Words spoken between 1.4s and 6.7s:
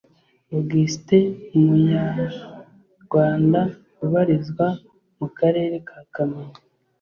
umuyarwanda ubarizwa mu Karere ka kamonyi